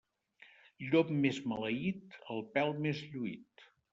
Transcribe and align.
Llop 0.85 1.11
més 1.25 1.41
maleït, 1.51 2.17
el 2.37 2.43
pèl 2.57 2.75
més 2.87 3.05
lluït. 3.13 3.67